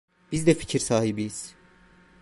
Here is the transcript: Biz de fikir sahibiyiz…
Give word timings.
Biz 0.31 0.47
de 0.47 0.53
fikir 0.53 0.79
sahibiyiz… 0.79 1.55